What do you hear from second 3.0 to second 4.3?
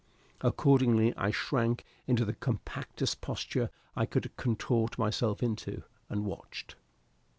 posture I